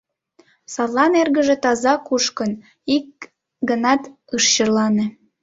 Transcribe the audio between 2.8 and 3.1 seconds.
ик